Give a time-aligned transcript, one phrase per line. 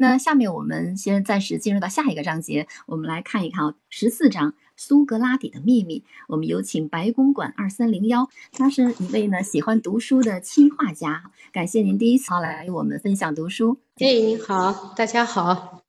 [0.00, 5.98] 那下面我们先暂时进入到下一个章节，我们来看一看十四章《苏格拉底的秘密》。
[6.28, 11.32] 我们有请白公馆二三零幺，他是一位呢喜欢读书的轻画家。
[11.50, 13.80] 感谢您第一次来与我们分享读书。
[13.96, 15.82] 哎，你好，大家好。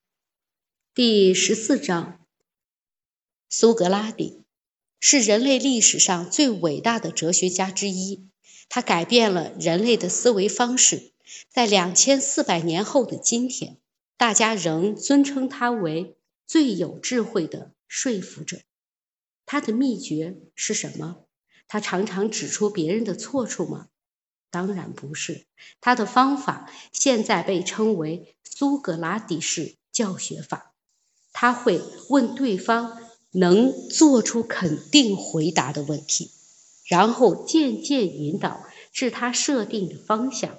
[0.96, 2.18] 第十四章，
[3.48, 4.42] 苏格拉底
[5.00, 8.28] 是人类历史上最伟大的哲学家之一，
[8.70, 11.12] 他改变了人类的思维方式。
[11.48, 13.78] 在两千四百年后的今天。
[14.20, 18.58] 大家仍尊称他为最有智慧的说服者。
[19.46, 21.24] 他的秘诀是什么？
[21.70, 23.88] 他常常指出别人的错处吗？
[24.52, 25.46] 当然不是。
[25.80, 30.74] 他的方法现在被称为苏格拉底式教学法。
[31.32, 33.00] 他会问对方
[33.32, 36.30] 能做出肯定回答的问题，
[36.90, 40.58] 然后渐渐引导至他设定的方向。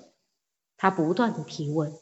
[0.78, 1.92] 他不断的提问。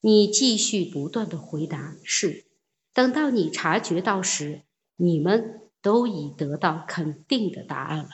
[0.00, 2.44] 你继续不断的回答是，
[2.92, 4.62] 等到你察觉到时，
[4.96, 8.10] 你们都已得到肯定的答案了。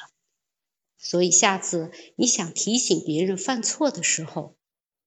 [0.99, 4.57] 所以下次你想提醒别人犯错的时候，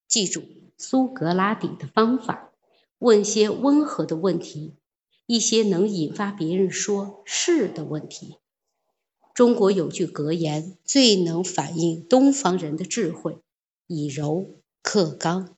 [0.07, 0.43] 记住
[0.77, 2.51] 苏格拉底的方法，
[2.99, 4.75] 问些温和的问题，
[5.25, 8.35] 一些能引发别人说是的问题。
[9.33, 13.39] 中国有句格言，最能反映东方人的智慧：
[13.87, 15.54] 以柔克刚。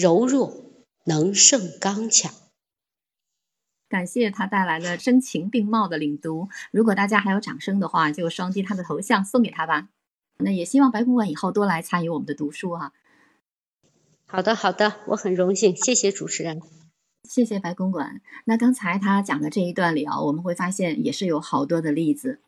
[0.00, 0.62] 柔弱
[1.06, 2.32] 能胜刚强。
[3.88, 6.48] 感谢他带来的声情并茂的领读。
[6.70, 9.88] 如果大家还有掌声的话，就双击他的头像送给他吧。
[10.36, 12.92] 那也希望白公馆以后多来参与我们的读书哈。
[14.26, 16.62] 好的，好的，我很荣幸，谢谢主持人，
[17.28, 18.20] 谢谢白公馆。
[18.44, 22.38] 那刚才他讲的这一段里啊，我们会发现也是有好多的例子。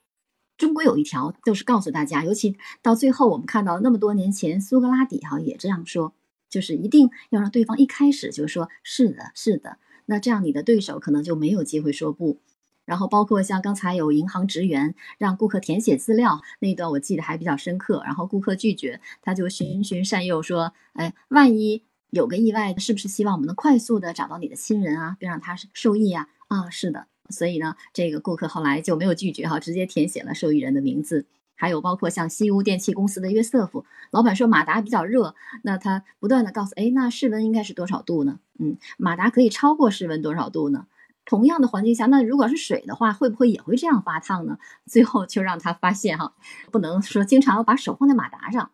[0.56, 6.12] 中国有一条就是告诉大家，尤其到最后我们看到那么多年前苏格拉底哈也这样说。
[6.50, 12.38] 就是一定要让对方一开始就说是的，是的，那这样你的对手可能就没有机会说不。
[12.84, 18.02] 然后包括像刚才有银行职员让顾客填写资料那段，我记得还比较深刻。
[18.04, 27.06] 然后顾客拒绝，他就循循善诱说：“哎，万一有个意外，是不是希望我们能快速的找到你的亲人啊，并让他受益呀？”啊，是的。
[27.28, 31.26] 所以呢，这个顾客后来就没有拒绝哈，直接填写了受益人的名字。
[31.60, 38.40] 还有包括像西屋电器公司的约瑟夫老板说马达比较热，那他不断的告诉，哎，那室温应该是多少度呢？
[38.58, 40.86] 嗯，马达可以超过室温多少度呢？
[41.26, 44.58] 同样的环境下，那如果是水的话，会不会也会这样发烫呢？
[44.88, 46.32] 最后就让他发现哈，
[46.72, 48.70] 不能说经常把手放在马达上。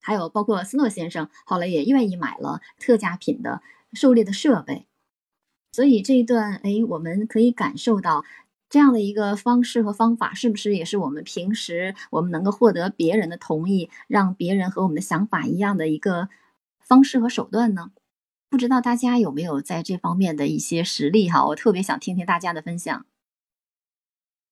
[0.00, 3.60] 还有包括斯诺先生后来也愿意买了特价品的
[3.92, 4.86] 狩猎的设备，
[5.72, 8.24] 所以这一段哎，我们可以感受到。
[8.70, 16.28] 这样的一个方式和方法，是不是也是我们平时我们能够获得别人的同意，让别人和我们的想法一样的一个
[16.78, 17.90] 方式和手段呢？
[18.48, 21.44] 不知道大家有没有在这方面的一些实例哈？
[21.46, 23.04] 我特别想听听大家的分享。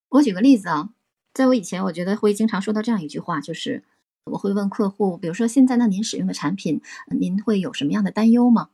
[0.09, 0.89] 我举个例子啊，
[1.33, 3.83] 在我以前，我觉得会经常说到这样一句话，就是
[4.25, 8.69] 我会问客户，比如说现在呢，您使用的产品，您会有什么样的担忧吗？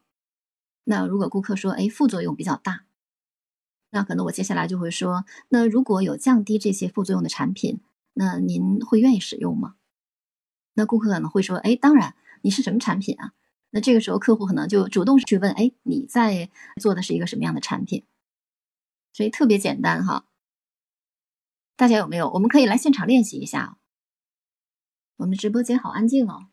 [0.85, 2.85] 那如果顾客说，哎，副作用比较大。
[3.89, 7.81] 那可能我接下来就会说，那如果有降低这些副作用的产品，
[8.13, 9.75] 那您会愿意使用吗？
[10.73, 13.33] 那顾客可能会说，哎，当然，你是什么产品啊？
[13.71, 16.49] 那这个时候客户可能就主动去问，哎，你在
[16.81, 18.05] 做的是一个什么样的产品？
[19.13, 20.25] 所以特别简单哈，
[21.77, 22.29] 大家有没有？
[22.31, 23.77] 我们可以来现场练习一下。
[25.17, 26.47] 我们直播间好安静哦。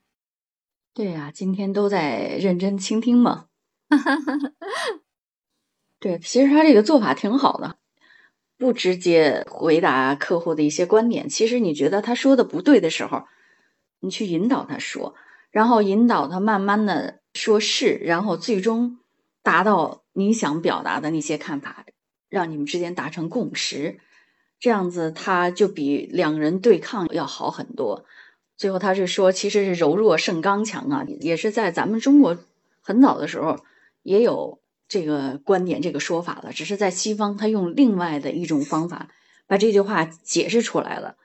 [0.94, 3.49] 对呀，今天都在认真倾听嘛。
[6.03, 7.77] 对，其实他这个做法挺好的，
[8.59, 11.29] 不直接回答客户的一些观点。
[11.29, 13.23] 其实你觉得他说的不对的时候，
[14.01, 15.15] 你去引导他说，
[15.53, 18.99] 然后引导他慢慢的说是，然后最终
[19.45, 21.87] 达到你想表达的那些看法，
[22.29, 24.01] 让你们之间达成共识。
[24.59, 28.05] 这样子他就比两人对抗要好很多。
[28.57, 32.37] 最后他是说，其实是柔弱胜刚强啊，也是在咱们中国
[32.81, 33.61] 很早的时候
[34.03, 34.59] 也有。
[34.93, 39.09] 这个观点，这个说法了，只是在西方，他用另外的一种方法
[39.47, 41.17] 把这句话解释出来了，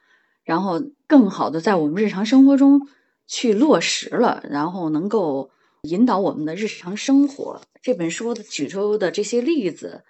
[0.45, 2.87] 然后更好的在我们日常生活中
[3.27, 7.59] 去落实了，然后能够引导我们的日常生活。
[7.81, 10.05] 这本书的举出的这些例子，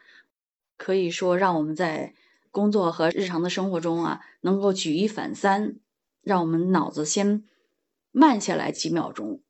[0.78, 2.14] 可以说让我们在
[2.52, 5.78] 工作和日常的生活中啊，能够举一反三，
[6.22, 7.44] 让我们脑子先
[8.12, 9.42] 慢下来几秒钟。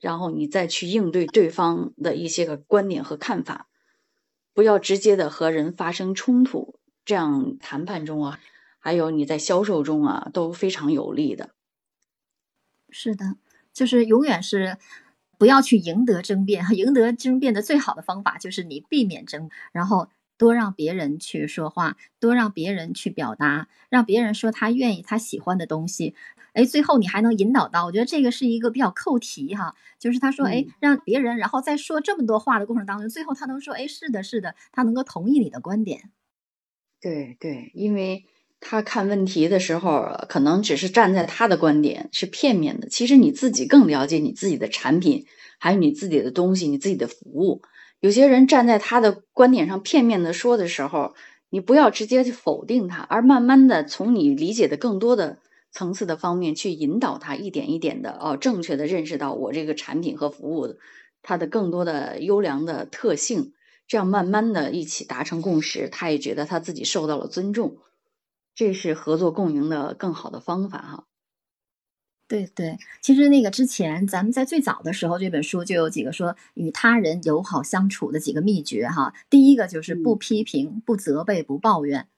[0.00, 3.68] 然后你再去应对对方的一些个观点和看法，
[4.54, 8.40] 不要直接的和人发生冲突，这样谈判中啊，
[8.78, 11.50] 还有你在销售中啊都非常有利的。
[12.90, 13.36] 是的，
[13.72, 14.78] 就是永远是
[15.38, 20.08] 不要去赢得争辩， 赢得争辩的最好的方法就是你避免争，然后
[20.38, 26.14] 多让别人去说话，多让别人去表达，让别人说他愿意、他喜欢的东西。
[26.56, 36.10] 哎，最后你还能引导到，我觉得这个是一个比较扣题哈，就是他说，哎，让别人然后在说这么多话的过程当中，最后他能说，哎，是的，是的，他能够同意你的观点。
[37.02, 38.24] 对对，因为
[38.58, 42.88] 他看问题的时候，可能只是站在他的观点，是片面的。
[42.88, 45.26] 其实你自己更了解你自己的产品，
[45.58, 47.62] 还有你自己的东西，你自己的服务。
[48.00, 51.14] 有些人站在他的观点上片面的说的时候，
[51.50, 55.38] 你不要直接去否定他，而慢慢的从你理解的更多的。
[55.76, 60.76] 层次的方面去引导他一点一点的哦，正确的认识到我这个产品和服务
[61.20, 63.52] 它的更多的优良的特性，
[63.86, 67.76] 这样慢慢的一起达成共识，他也觉得他自己受到了尊重，
[68.54, 71.04] 这是合作共赢的更好的方法哈。
[72.26, 79.12] 对对，其实那个之前咱们在最早的时候，这本书就有几个说与他人友好相处的几个秘诀哈。
[79.28, 82.08] 第一个就是不批评、不责备、不抱怨。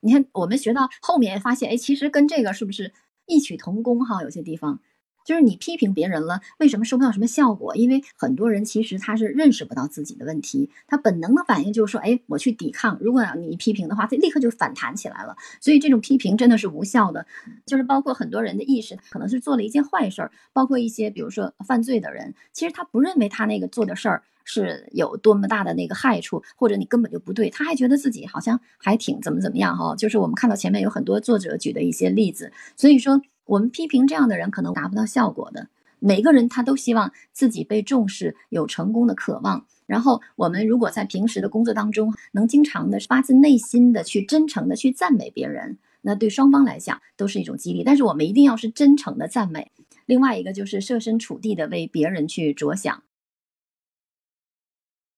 [0.00, 2.92] 你看，我们学到后面发现，哎，其实跟这个是不是
[3.26, 4.22] 异曲同工哈？
[4.22, 4.80] 有些地方
[5.24, 7.76] 就是你批评别人了，为什么收不到什么效果？
[7.76, 12.96] 因为很多人其实他是认识不到自己的问题，他本能的反应就是说，哎，我去抵抗。
[12.98, 15.36] 如果你批评的话，他立刻就反弹起来了。
[15.60, 17.26] 所以这种批评真的是无效的。
[17.66, 24.22] 就是包括很多人的意识，可能是做了一件坏事儿，包括一些比如说犯罪的人，其实他不认为他那个做的事儿。
[24.50, 29.94] 是有多么大的那个害处，或者你根本就不对，他还觉得自己好像还挺怎么怎么样哈。
[29.94, 35.68] 就是我们看到前面有很多作者举的一些例子，所以说我们批评这样的人可能达不到效果的。
[35.98, 39.66] 每个人他都希望自己被重视，有成功的渴望。
[39.84, 47.82] 然后我们如果在平时的工作当中能经常的发自内心的去真诚的去赞美别人，那对双方来讲都是一种激励。
[47.84, 49.70] 但是我们一定要是真诚的赞美。
[50.06, 53.02] 另外一个就是设身处地的为别人去着想。